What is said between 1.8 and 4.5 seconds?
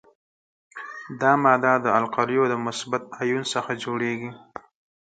د القلیو د مثبت آیون څخه جوړیږي.